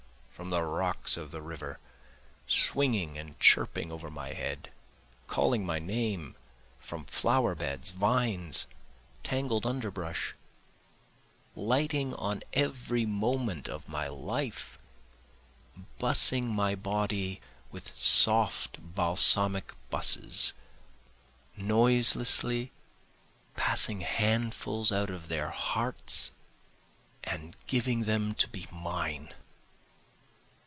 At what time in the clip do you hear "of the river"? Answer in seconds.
1.17-1.77